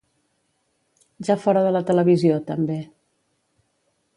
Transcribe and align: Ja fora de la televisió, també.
Ja 1.27 1.35
fora 1.43 1.63
de 1.67 1.73
la 1.75 1.81
televisió, 1.91 2.41
també. 2.49 2.79